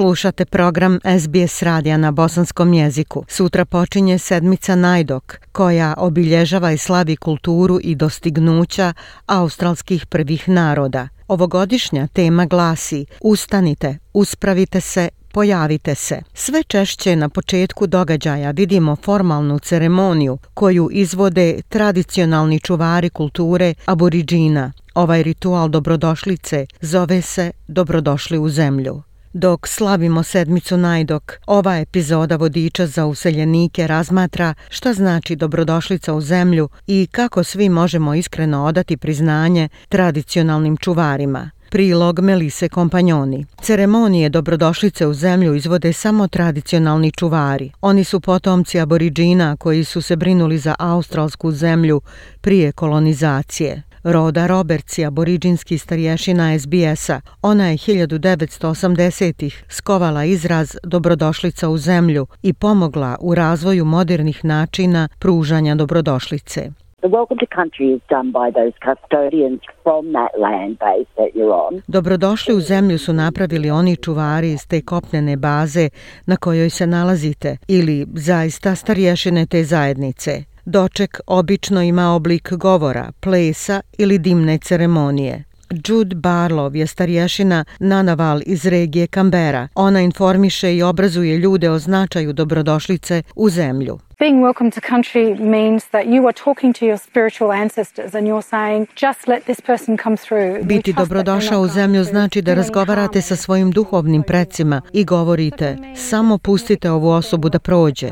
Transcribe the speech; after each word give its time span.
Slušate 0.00 0.44
program 0.44 0.98
SBS 1.20 1.62
radija 1.62 1.96
na 1.96 2.10
bosanskom 2.10 2.74
jeziku. 2.74 3.24
Sutra 3.28 3.64
počinje 3.64 4.18
sedmica 4.18 4.74
Najdok, 4.74 5.38
koja 5.52 5.94
obilježava 5.98 6.72
i 6.72 6.78
slavi 6.78 7.16
kulturu 7.16 7.78
i 7.82 7.94
dostignuća 7.94 8.92
australskih 9.26 10.06
prvih 10.06 10.48
naroda. 10.48 11.08
Ovogodišnja 11.28 12.06
tema 12.06 12.44
glasi 12.46 13.06
Ustanite, 13.20 13.98
uspravite 14.12 14.80
se, 14.80 15.08
pojavite 15.32 15.94
se. 15.94 16.22
Sve 16.34 16.62
češće 16.62 17.16
na 17.16 17.28
početku 17.28 17.86
događaja 17.86 18.50
vidimo 18.50 18.96
formalnu 18.96 19.58
ceremoniju 19.58 20.38
koju 20.54 20.88
izvode 20.92 21.60
tradicionalni 21.68 22.60
čuvari 22.60 23.10
kulture 23.10 23.74
aboriđina. 23.86 24.72
Ovaj 24.94 25.22
ritual 25.22 25.68
dobrodošlice 25.68 26.66
zove 26.80 27.22
se 27.22 27.52
Dobrodošli 27.68 28.38
u 28.38 28.48
zemlju. 28.48 29.02
Dok 29.32 29.68
slavimo 29.68 30.22
sedmicu 30.22 30.76
najdok, 30.76 31.32
ova 31.46 31.78
epizoda 31.78 32.36
vodiča 32.36 32.86
za 32.86 33.06
useljenike 33.06 33.86
razmatra 33.86 34.54
šta 34.68 34.92
znači 34.92 35.36
dobrodošlica 35.36 36.14
u 36.14 36.20
zemlju 36.20 36.68
i 36.86 37.08
kako 37.10 37.44
svi 37.44 37.68
možemo 37.68 38.14
iskreno 38.14 38.64
odati 38.64 38.96
priznanje 38.96 39.68
tradicionalnim 39.88 40.76
čuvarima. 40.76 41.50
Prilog 41.70 42.20
Melise 42.20 42.68
Kompanjoni. 42.68 43.46
Ceremonije 43.62 44.28
dobrodošlice 44.28 45.06
u 45.06 45.14
zemlju 45.14 45.54
izvode 45.54 45.92
samo 45.92 46.28
tradicionalni 46.28 47.12
čuvari. 47.12 47.72
Oni 47.80 48.04
su 48.04 48.20
potomci 48.20 48.80
aboriđina 48.80 49.56
koji 49.56 49.84
su 49.84 50.02
se 50.02 50.16
brinuli 50.16 50.58
za 50.58 50.74
australsku 50.78 51.52
zemlju 51.52 52.00
prije 52.40 52.72
kolonizacije. 52.72 53.82
Roda 54.04 54.46
Roberts 54.46 54.98
je 54.98 55.06
aboriđinski 55.06 55.78
starješina 55.78 56.58
SBS-a. 56.58 57.20
Ona 57.42 57.66
je 57.68 57.76
1980-ih 57.76 59.64
skovala 59.68 60.24
izraz 60.24 60.76
dobrodošlica 60.82 61.68
u 61.68 61.76
zemlju 61.78 62.26
i 62.42 62.52
pomogla 62.52 63.16
u 63.20 63.34
razvoju 63.34 63.84
modernih 63.84 64.44
načina 64.44 65.08
pružanja 65.18 65.74
dobrodošlice. 65.74 66.70
The 67.02 67.08
welcome 67.08 67.38
to 67.38 67.46
country 67.60 67.94
is 67.96 68.02
done 68.08 68.28
by 68.32 68.52
those 68.58 68.74
custodians 68.86 69.60
from 69.82 70.02
that 70.16 70.32
land 70.44 70.78
base 70.78 71.10
that 71.18 71.30
you're 71.34 71.54
on. 71.66 71.82
Dobrodošli 71.86 72.54
u 72.54 72.60
zemlju 72.60 72.98
su 72.98 73.12
napravili 73.12 73.70
oni 73.70 73.96
čuvari 73.96 74.52
iz 74.52 74.66
te 74.68 74.82
kopnene 74.82 75.36
baze 75.36 75.88
na 76.26 76.36
kojoj 76.36 76.70
se 76.70 76.86
nalazite 76.86 77.56
ili 77.68 78.06
zaista 78.14 78.74
starješine 78.74 79.46
te 79.46 79.64
zajednice. 79.64 80.49
Doček 80.70 81.20
obično 81.26 81.82
ima 81.82 82.14
oblik 82.14 82.52
govora, 82.52 83.12
plesa 83.20 83.80
ili 83.98 84.18
dimne 84.18 84.58
ceremonije. 84.58 85.44
Jude 85.86 86.16
Barlow 86.16 86.76
je 86.76 86.86
starješina 86.86 87.64
Nanaval 87.78 88.40
iz 88.46 88.66
regije 88.66 89.06
Kambera. 89.06 89.68
Ona 89.74 90.00
informiše 90.00 90.76
i 90.76 90.82
obrazuje 90.82 91.38
ljude 91.38 91.70
o 91.70 91.78
značaju 91.78 92.32
dobrodošlice 92.32 93.22
u 93.36 93.50
zemlju. 93.50 93.98
Being 94.20 94.42
welcome 94.42 94.70
to 94.70 94.80
country 94.80 95.34
means 95.34 95.84
that 95.92 96.06
you 96.06 96.26
are 96.26 96.32
talking 96.44 96.74
to 96.74 96.84
your 96.84 96.98
spiritual 96.98 97.52
ancestors 97.52 98.14
and 98.14 98.26
you're 98.26 98.48
saying 98.50 98.86
just 98.96 99.28
let 99.28 99.44
this 99.44 99.60
person 99.60 99.96
come 99.96 100.16
through. 100.16 100.62
Biti 100.62 100.92
dobrodošao 100.92 101.60
u 101.60 101.68
zemlju 101.68 102.04
znači 102.04 102.42
da 102.42 102.54
razgovarate 102.54 103.22
sa 103.22 103.36
svojim 103.36 103.70
duhovnim 103.70 104.22
precima 104.22 104.82
i 104.92 105.04
govorite 105.04 105.76
samo 105.96 106.38
pustite 106.38 106.90
ovu 106.90 107.08
osobu 107.08 107.48
da 107.48 107.58
prođe. 107.58 108.08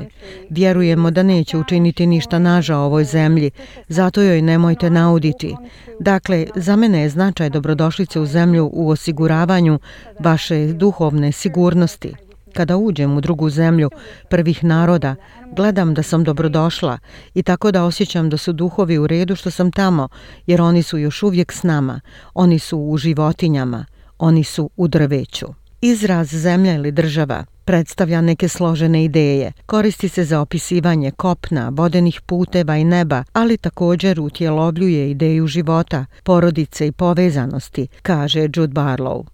Vjerujemo 0.50 1.10
da 1.10 1.22
neće 1.22 1.58
učiniti 1.58 2.06
ništa 2.06 2.38
naža 2.38 2.76
ovoj 2.76 3.04
zemlji, 3.04 3.50
zato 3.88 4.22
joj 4.22 4.42
nemojte 4.42 4.90
nauditi. 4.90 5.56
Dakle, 6.00 6.46
za 6.54 6.76
mene 6.76 7.02
je 7.02 7.08
značaj 7.08 7.50
dobrodošlice 7.50 8.20
u 8.20 8.26
zemlju 8.26 8.70
u 8.72 8.90
osiguravanju 8.90 9.78
vaše 10.18 10.66
duhovne 10.66 11.32
sigurnosti. 11.32 12.27
Kada 12.58 12.76
uđem 12.76 13.16
u 13.16 13.20
drugu 13.20 13.50
zemlju 13.50 13.90
prvih 14.30 14.64
naroda, 14.64 15.14
gledam 15.56 15.94
da 15.94 16.02
sam 16.02 16.24
dobrodošla 16.24 16.98
i 17.34 17.42
tako 17.42 17.70
da 17.70 17.84
osjećam 17.84 18.30
da 18.30 18.36
su 18.36 18.52
duhovi 18.52 18.98
u 18.98 19.06
redu 19.06 19.36
što 19.36 19.50
sam 19.50 19.72
tamo, 19.72 20.08
jer 20.46 20.62
oni 20.62 20.82
su 20.82 20.98
još 20.98 21.22
uvijek 21.22 21.52
s 21.52 21.62
nama, 21.62 22.00
oni 22.34 22.58
su 22.58 22.78
u 22.78 22.96
životinjama, 22.96 23.84
oni 24.18 24.44
su 24.44 24.70
u 24.76 24.88
drveću. 24.88 25.46
Izraz 25.80 26.28
zemlja 26.28 26.74
ili 26.74 26.92
država 26.92 27.44
predstavlja 27.68 28.20
neke 28.20 28.48
složene 28.48 29.04
ideje. 29.04 29.52
Koristi 29.66 30.08
se 30.08 30.24
za 30.24 30.40
opisivanje 30.40 31.10
kopna, 31.10 31.68
vodenih 31.72 32.20
puteva 32.26 32.76
i 32.76 32.84
neba, 32.84 33.24
ali 33.32 33.56
također 33.56 34.20
utjelovljuje 34.20 35.10
ideju 35.10 35.46
života, 35.46 36.04
porodice 36.22 36.86
i 36.86 36.92
povezanosti, 36.92 37.86
kaže 38.02 38.40
Jude 38.40 38.72
Barlow. 38.72 39.24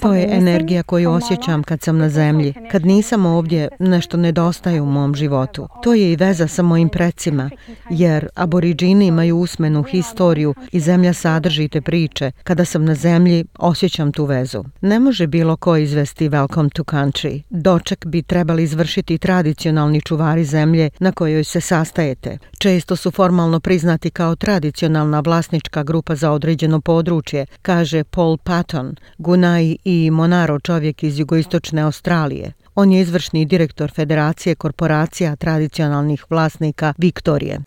To 0.00 0.14
je 0.14 0.28
energija 0.30 0.82
koju 0.82 1.10
osjećam 1.10 1.62
kad 1.62 1.82
sam 1.82 1.98
na 1.98 2.08
zemlji. 2.08 2.54
Kad 2.70 2.86
nisam 2.86 3.26
ovdje, 3.26 3.68
nešto 3.78 4.16
nedostaje 4.16 4.80
u 4.80 4.86
mom 4.86 5.14
životu. 5.14 5.68
To 5.82 5.94
je 5.94 6.12
i 6.12 6.16
veza 6.16 6.48
sa 6.48 6.62
mojim 6.62 6.88
precima, 6.88 7.50
jer 7.90 8.28
aboriđini 8.34 9.06
imaju 9.06 9.36
usmenu 9.36 9.82
historiju 9.82 10.54
i 10.72 10.80
zemlja 10.80 11.12
sadrži 11.12 11.68
te 11.68 11.80
priče. 11.80 12.30
Kada 12.44 12.64
sam 12.64 12.84
na 12.84 12.94
zemlji, 12.94 13.44
osjećam 13.58 13.85
tu 14.12 14.24
vezu. 14.24 14.64
Ne 14.80 15.00
može 15.00 15.26
bilo 15.26 15.56
ko 15.56 15.76
izvesti 15.76 16.28
Welcome 16.28 16.70
to 16.74 16.82
Country. 16.82 17.42
Doček 17.50 18.06
bi 18.06 18.22
trebali 18.22 18.62
izvršiti 18.62 19.18
tradicionalni 19.18 20.00
čuvari 20.00 20.44
zemlje 20.44 20.90
na 20.98 21.12
kojoj 21.12 21.44
se 21.44 21.60
sastajete. 21.60 22.38
Često 22.58 22.96
su 22.96 23.10
formalno 23.10 23.60
priznati 23.60 24.10
kao 24.10 24.36
tradicionalna 24.36 25.20
vlasnička 25.20 25.82
grupa 25.82 26.14
za 26.14 26.30
određeno 26.30 26.80
područje, 26.80 27.46
kaže 27.62 28.04
Paul 28.04 28.36
Patton, 28.36 28.96
Gunai 29.18 29.76
i 29.84 30.10
Monaro 30.10 30.60
čovjek 30.60 31.02
iz 31.02 31.18
jugoistočne 31.18 31.82
Australije. 31.82 32.52
On 32.78 32.92
je 32.92 33.00
izvršni 33.00 33.44
direktor 33.44 33.90
Federacije 33.90 34.54
korporacija 34.54 35.36
tradicionalnih 35.36 36.24
vlasnika 36.30 36.92
Viktorije. 36.98 37.58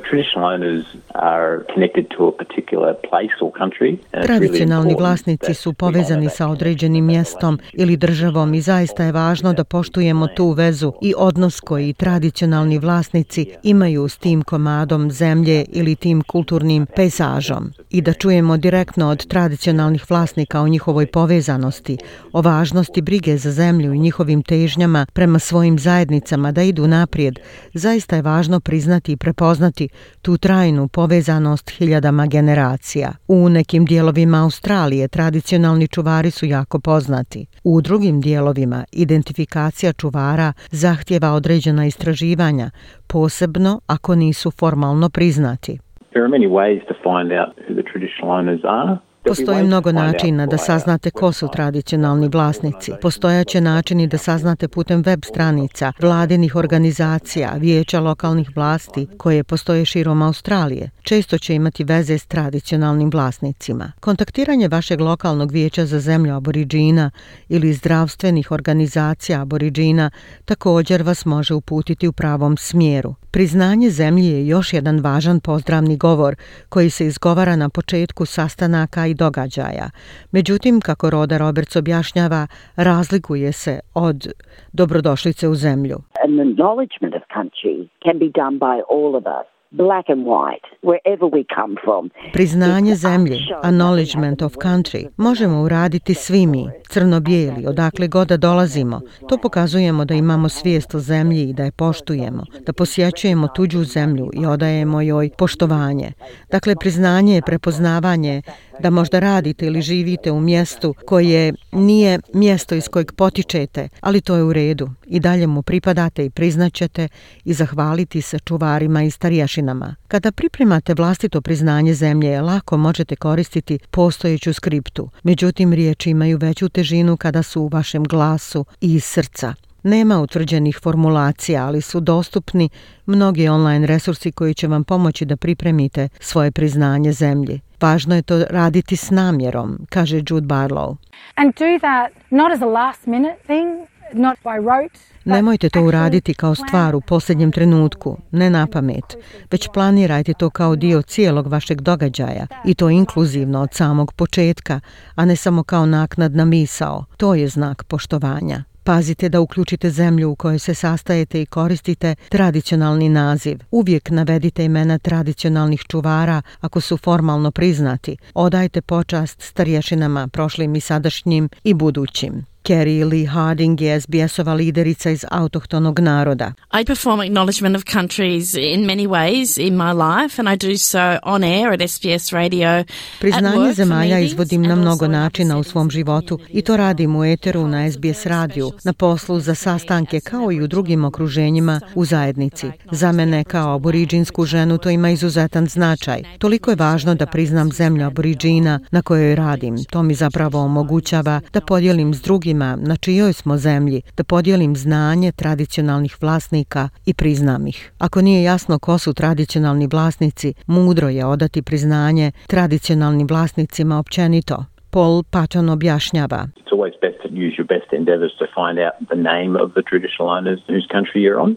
Tradicionalni 4.24 4.96
vlasnici 5.00 5.54
su 5.54 5.74
povezani 5.74 6.30
sa 6.30 6.48
određenim 6.48 7.06
mjestom 7.06 7.60
ili 7.74 7.98
državom 7.98 8.54
i 8.54 8.62
zaista 8.62 9.04
je 9.04 9.12
važno 9.12 9.54
da 9.54 9.64
poštujemo 9.64 10.28
tu 10.28 10.52
vezu 10.52 10.94
i 11.02 11.14
odnos 11.18 11.60
koji 11.60 11.94
tradicionalni 11.94 12.78
vlasnici 12.78 13.46
imaju 13.64 14.08
s 14.08 14.18
tim 14.18 14.42
komadom 14.42 15.12
zemlje 15.12 15.66
ili 15.74 15.96
tim 15.96 16.22
kulturnim 16.22 16.86
pejzažom 16.96 17.72
i 17.90 18.02
da 18.02 18.14
čujemo 18.14 18.58
direktno 18.58 19.10
od 19.10 19.28
tradicionalnih 19.28 20.10
vlasnika 20.10 20.62
o 20.62 20.68
njihovoj 20.68 21.08
povezanosti, 21.08 21.98
o 22.34 22.42
važnosti 22.42 23.02
brige 23.02 23.38
za 23.38 23.52
zemlju 23.52 23.94
i 23.94 24.00
njihovim 24.00 24.44
težnjama 24.44 24.99
ljudima 25.00 25.06
prema 25.14 25.40
svojim 25.40 25.80
zajednicama 25.80 26.52
da 26.52 26.62
idu 26.62 26.88
naprijed, 26.88 27.40
zaista 27.74 28.16
je 28.16 28.22
važno 28.22 28.60
priznati 28.60 29.12
i 29.12 29.18
prepoznati 29.18 29.90
tu 30.22 30.38
trajnu 30.38 30.88
povezanost 30.88 31.70
hiljadama 31.78 32.28
generacija. 32.28 33.12
U 33.28 33.50
nekim 33.50 33.86
dijelovima 33.86 34.44
Australije 34.44 35.08
tradicionalni 35.08 35.88
čuvari 35.88 36.32
su 36.32 36.46
jako 36.46 36.80
poznati. 36.80 37.46
U 37.64 37.82
drugim 37.82 38.22
dijelovima 38.22 38.86
identifikacija 38.92 39.94
čuvara 39.94 40.54
zahtjeva 40.72 41.32
određena 41.32 41.86
istraživanja, 41.86 42.72
posebno 43.08 43.82
ako 43.88 44.16
nisu 44.16 44.52
formalno 44.52 45.10
priznati. 45.10 45.80
There 46.12 46.24
are 46.26 46.32
many 46.38 46.50
ways 46.50 46.80
to 46.88 46.96
find 47.08 47.32
out 47.40 47.54
who 47.66 47.74
the 47.80 47.86
traditional 47.92 48.30
owners 48.38 48.62
are. 48.64 49.09
Postoji 49.24 49.64
mnogo 49.64 49.92
načina 49.92 50.46
da 50.46 50.58
saznate 50.58 51.12
ko 51.12 51.32
su 51.32 51.48
tradicionalni 51.54 52.28
vlasnici. 52.28 52.92
Postojaće 53.02 53.62
načini 53.62 54.08
da 54.08 54.18
saznate 54.18 54.68
putem 54.68 55.02
web 55.02 55.20
stranica, 55.26 55.94
vladinih 56.02 56.56
organizacija, 56.56 57.54
vijeća 57.58 58.00
lokalnih 58.00 58.50
vlasti 58.56 59.08
koje 59.18 59.44
postoje 59.44 59.86
širom 59.86 60.22
Australije. 60.22 60.90
Često 61.02 61.38
će 61.38 61.56
imati 61.56 61.84
veze 61.84 62.18
s 62.18 62.26
tradicionalnim 62.26 63.10
vlasnicima. 63.10 63.92
Kontaktiranje 64.00 64.68
vašeg 64.68 65.02
lokalnog 65.02 65.52
vijeća 65.52 65.86
za 65.86 66.00
zemlju 66.00 66.36
aboriđina 66.36 67.12
ili 67.50 67.74
zdravstvenih 67.74 68.52
organizacija 68.52 69.42
aboriđina 69.42 70.10
također 70.46 71.04
vas 71.04 71.26
može 71.26 71.54
uputiti 71.54 72.08
u 72.08 72.12
pravom 72.12 72.58
smjeru. 72.58 73.16
Priznanje 73.32 73.90
zemlji 73.90 74.26
je 74.26 74.48
još 74.48 74.74
jedan 74.74 75.00
važan 75.00 75.40
pozdravni 75.40 75.98
govor 75.98 76.36
koji 76.70 76.90
se 76.90 77.08
izgovara 77.08 77.56
na 77.56 77.70
početku 77.70 78.26
sastanaka 78.26 79.09
i 79.10 79.14
događaja. 79.14 79.90
Međutim, 80.32 80.82
kako 80.82 81.10
Roda 81.10 81.38
Roberts 81.38 81.76
objašnjava, 81.76 82.48
razlikuje 82.76 83.52
se 83.52 83.80
od 83.94 84.28
dobrodošlice 84.74 85.48
u 85.48 85.56
zemlju. 85.56 85.98
An 86.24 86.40
acknowledgement 86.40 87.16
of 87.16 87.24
country 87.38 87.88
can 88.04 88.20
be 88.20 88.30
done 88.42 88.56
by 88.60 88.76
all 88.90 89.16
of 89.16 89.24
us 89.40 89.60
black 89.72 90.10
and 90.10 90.26
white, 90.26 90.66
wherever 90.82 91.26
we 91.26 91.44
come 91.56 91.76
from. 91.84 92.10
Priznanje 92.34 92.96
zemlje, 92.96 93.38
acknowledgement 93.64 94.42
of 94.42 94.54
country, 94.54 95.08
možemo 95.18 95.62
uraditi 95.62 96.14
svi 96.14 96.48
mi, 96.48 96.70
crno-bijeli, 96.90 97.68
odakle 97.68 98.08
god 98.08 98.28
da 98.28 98.38
dolazimo. 98.38 99.02
To 99.30 99.38
pokazujemo 99.38 100.06
da 100.06 100.14
imamo 100.14 100.50
svijest 100.50 100.96
o 100.96 101.00
zemlji 101.00 101.50
i 101.50 101.54
da 101.54 101.64
je 101.64 101.72
poštujemo, 101.72 102.44
da 102.66 102.74
posjećujemo 102.74 103.48
tuđu 103.48 103.84
zemlju 103.84 104.30
i 104.34 104.46
odajemo 104.46 105.02
joj 105.02 105.30
poštovanje. 105.38 106.12
Dakle, 106.52 106.76
priznanje 106.80 107.36
je 107.36 107.42
prepoznavanje 107.42 108.42
da 108.82 108.90
možda 108.90 109.20
radite 109.20 109.66
ili 109.66 109.82
živite 109.82 110.32
u 110.32 110.40
mjestu 110.40 110.96
koje 111.06 111.54
nije 111.72 112.20
mjesto 112.34 112.76
iz 112.76 112.88
kojeg 112.88 113.12
potičete, 113.12 113.90
ali 114.02 114.22
to 114.22 114.36
je 114.36 114.44
u 114.44 114.54
redu. 114.54 114.90
I 115.08 115.20
dalje 115.20 115.48
mu 115.48 115.62
pripadate 115.62 116.26
i 116.26 116.30
priznaćete 116.30 117.08
i 117.46 117.54
zahvaliti 117.54 118.22
se 118.22 118.40
čuvarima 118.40 119.04
i 119.04 119.12
starješinama. 119.12 119.96
Kada 120.08 120.32
pripremate 120.32 120.94
vlastito 120.94 121.42
priznanje 121.42 121.94
zemlje, 121.94 122.42
lako 122.42 122.78
možete 122.78 123.16
koristiti 123.16 123.80
postojeću 123.92 124.54
skriptu. 124.54 125.10
Međutim, 125.24 125.74
riječi 125.74 126.10
imaju 126.10 126.38
veću 126.38 126.70
težinu 126.70 127.18
kada 127.18 127.44
su 127.44 127.62
u 127.62 127.68
vašem 127.68 128.04
glasu 128.04 128.66
i 128.82 128.94
iz 128.94 129.04
srca. 129.04 129.54
Nema 129.90 130.20
utvrđenih 130.20 130.80
formulacija, 130.84 131.66
ali 131.66 131.82
su 131.82 132.00
dostupni 132.00 132.70
mnogi 133.06 133.48
online 133.48 133.88
resursi 133.88 134.32
koji 134.32 134.54
će 134.54 134.68
vam 134.68 134.84
pomoći 134.84 135.26
da 135.26 135.38
pripremite 135.38 136.10
svoje 136.20 136.52
priznanje 136.52 137.12
zemlji. 137.12 137.60
Važno 137.82 138.16
je 138.16 138.22
to 138.22 138.46
raditi 138.50 138.96
s 138.96 139.12
namjerom, 139.12 139.80
kaže 139.90 140.18
Jude 140.18 140.48
Barlow. 140.48 140.96
And 141.36 141.54
do 141.60 141.66
that 141.80 142.32
not 142.32 142.52
as 142.54 142.62
a 142.62 142.66
last 142.66 143.06
minute 143.06 143.36
thing, 143.46 143.88
not 144.14 144.38
by 144.44 144.58
rote. 144.58 145.00
Nemojte 145.26 145.70
to 145.70 145.82
uraditi 145.84 146.34
kao 146.34 146.56
stvar 146.56 146.96
u 146.96 147.02
posljednjem 147.02 147.52
trenutku, 147.52 148.18
ne 148.32 148.50
na 148.50 148.68
pamet, 148.68 149.18
već 149.52 149.68
planirajte 149.74 150.34
to 150.34 150.50
kao 150.50 150.76
dio 150.76 151.02
cijelog 151.02 151.48
vašeg 151.48 151.82
događaja 151.82 152.48
i 152.66 152.74
to 152.74 152.90
inkluzivno 152.90 153.62
od 153.62 153.74
samog 153.74 154.14
početka, 154.14 154.80
a 155.16 155.26
ne 155.26 155.36
samo 155.36 155.64
kao 155.64 155.86
naknadna 155.86 156.46
misao. 156.46 157.06
To 157.18 157.36
je 157.36 157.48
znak 157.48 157.84
poštovanja. 157.84 158.69
Pazite 158.84 159.30
da 159.30 159.42
uključite 159.42 159.90
zemlju 159.90 160.30
u 160.30 160.36
kojoj 160.36 160.60
se 160.60 160.74
sastajete 160.74 161.42
i 161.42 161.46
koristite 161.46 162.16
tradicionalni 162.30 163.10
naziv. 163.10 163.60
Uvijek 163.72 164.10
navedite 164.10 164.66
imena 164.66 165.00
tradicionalnih 165.00 165.82
čuvara 165.88 166.42
ako 166.62 166.82
su 166.82 166.98
formalno 166.98 167.52
priznati. 167.52 168.18
Odajte 168.34 168.82
počast 168.82 169.42
starješinama, 169.42 170.28
prošlim 170.28 170.76
i 170.76 170.82
sadašnjim 170.82 171.50
i 171.64 171.74
budućim. 171.74 172.49
Kerry 172.70 173.04
Lee 173.04 173.26
Harding 173.26 173.82
je 173.82 174.02
SBS-ova 174.02 174.54
liderica 174.54 175.10
iz 175.10 175.26
autohtonog 175.32 176.00
naroda. 176.00 176.54
I 176.82 176.86
perform 176.86 177.20
acknowledgement 177.20 177.76
of 177.76 177.84
countries 177.84 178.54
in 178.54 178.86
many 178.86 179.08
ways 179.08 179.68
in 179.68 179.74
my 179.74 179.94
life 179.94 180.42
and 180.42 180.50
I 180.50 180.68
do 180.68 180.78
so 180.78 181.18
on 181.24 181.44
air 181.44 181.74
at 181.74 181.90
SBS 181.90 182.34
radio. 182.34 182.84
Priznanje 183.20 183.74
zemalja 183.74 184.20
izvodim 184.20 184.62
na 184.62 184.76
mnogo 184.76 185.08
načina 185.08 185.58
u 185.58 185.64
svom 185.64 185.92
životu 185.92 186.40
i 186.50 186.62
to 186.62 186.78
radim 186.78 187.16
u 187.16 187.26
eteru 187.26 187.68
na 187.68 187.92
SBS 187.92 188.26
radiju, 188.26 188.72
na 188.84 188.94
poslu 188.94 189.40
za 189.40 189.56
sastanke 189.56 190.20
kao 190.20 190.52
i 190.52 190.62
u 190.62 190.68
drugim 190.68 191.06
okruženjima 191.06 191.82
u 191.96 192.06
zajednici. 192.06 192.72
Za 192.92 193.12
mene 193.12 193.44
kao 193.44 193.76
aboriđinsku 193.76 194.46
ženu 194.46 194.78
to 194.78 194.90
ima 194.90 195.10
izuzetan 195.10 195.68
značaj. 195.68 196.24
Toliko 196.40 196.72
je 196.72 196.76
važno 196.76 197.16
da 197.16 197.26
priznam 197.26 197.72
zemlju 197.72 198.06
aboriđina 198.06 198.80
na 198.92 199.02
kojoj 199.02 199.36
radim. 199.36 199.84
To 199.84 200.04
mi 200.04 200.14
zapravo 200.14 200.60
omogućava 200.60 201.42
da 201.54 201.62
podijelim 201.62 202.14
s 202.14 202.22
drugim 202.22 202.59
drugima 202.60 202.88
na 202.88 202.96
čijoj 202.96 203.34
smo 203.34 203.58
zemlji 203.58 204.02
da 204.18 204.24
podijelim 204.24 204.76
znanje 204.76 205.32
tradicionalnih 205.32 206.18
vlasnika 206.22 206.90
i 207.06 207.14
priznam 207.14 207.68
ih. 207.68 207.92
Ako 208.00 208.22
nije 208.22 208.44
jasno 208.44 208.80
ko 208.80 208.98
su 208.98 209.14
tradicionalni 209.14 209.88
vlasnici, 209.92 210.54
mudro 210.68 211.10
je 211.10 211.26
odati 211.26 211.62
priznanje 211.62 212.32
tradicionalnim 212.48 213.28
vlasnicima 213.28 214.00
općenito. 214.00 214.66
Paul 214.92 215.24
Patton 215.32 215.70
objašnjava. 215.70 216.48
It's 216.60 216.72
always 216.72 216.96
best 217.02 217.18
to 217.24 217.30
use 217.46 217.56
your 217.60 217.68
best 217.76 217.90
endeavors 217.94 218.34
to 218.42 218.46
find 218.60 218.78
out 218.86 218.96
the 219.12 219.22
name 219.32 219.54
of 219.64 219.68
the 219.76 219.84
traditional 219.90 220.30
owners 220.38 220.60
whose 220.70 220.88
country 220.96 221.20
you're 221.24 221.42
on. 221.46 221.56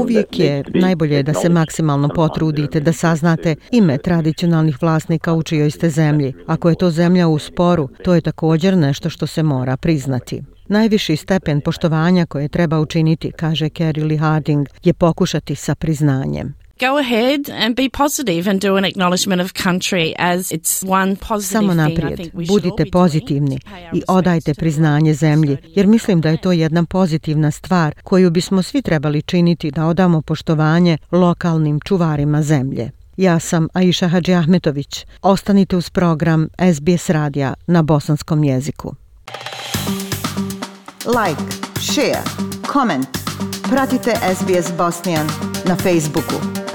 Uvijek 0.00 0.38
je 0.38 0.64
najbolje 0.74 1.22
da 1.22 1.34
se 1.34 1.48
maksimalno 1.48 2.08
potrudite 2.14 2.80
da 2.80 2.92
saznate 2.92 3.54
ime 3.72 3.98
tradicionalnih 3.98 4.76
vlasnika 4.82 5.34
u 5.34 5.42
čijoj 5.42 5.70
ste 5.70 5.88
zemlji. 5.88 6.34
Ako 6.46 6.68
je 6.68 6.74
to 6.74 6.90
zemlja 6.90 7.28
u 7.28 7.38
sporu, 7.38 7.88
to 8.04 8.14
je 8.14 8.20
također 8.20 8.76
nešto 8.76 9.10
što 9.10 9.26
se 9.26 9.42
mora 9.42 9.76
priznati. 9.76 10.42
Najviši 10.68 11.16
stepen 11.16 11.60
poštovanja 11.60 12.26
koje 12.26 12.48
treba 12.48 12.80
učiniti, 12.80 13.32
kaže 13.32 13.66
Kerry 13.66 14.08
Lee 14.08 14.18
Harding, 14.18 14.66
je 14.84 14.94
pokušati 14.94 15.54
sa 15.54 15.74
priznanjem. 15.74 16.65
Go 16.80 16.98
ahead 16.98 17.48
and 17.50 17.74
be 17.74 17.88
positive 17.88 18.50
and 18.50 18.60
do 18.60 18.76
an 18.76 18.84
acknowledgement 18.84 19.42
of 19.42 19.52
country 19.52 20.14
as 20.18 20.52
it's 20.52 20.84
one 20.88 21.16
positive 21.16 21.60
Samo 21.60 21.74
naprijed, 21.74 22.30
budite 22.48 22.84
pozitivni 22.92 23.58
i 23.92 24.02
odajte 24.08 24.54
priznanje 24.54 25.14
zemlji, 25.14 25.56
jer 25.74 25.86
mislim 25.86 26.20
da 26.20 26.28
je 26.28 26.36
to 26.36 26.52
jedna 26.52 26.84
pozitivna 26.84 27.50
stvar 27.50 27.94
koju 28.04 28.30
bismo 28.30 28.62
svi 28.62 28.82
trebali 28.82 29.22
činiti 29.22 29.70
da 29.70 29.86
odamo 29.86 30.22
poštovanje 30.22 30.98
lokalnim 31.10 31.80
čuvarima 31.80 32.42
zemlje. 32.42 32.90
Ja 33.16 33.38
sam 33.38 33.68
Aisha 33.72 34.08
Hadži 34.08 34.34
Ahmetović. 34.34 35.06
Ostanite 35.22 35.76
uz 35.76 35.90
program 35.90 36.48
SBS 36.74 37.10
radija 37.10 37.54
na 37.66 37.82
bosanskom 37.82 38.44
jeziku. 38.44 38.94
Like, 41.06 41.42
share, 41.80 42.22
comment. 42.72 43.06
Pratite 43.70 44.14
SBS 44.36 44.72
Bosnian 44.78 45.26
na 45.68 45.76
Facebooku. 45.76 46.65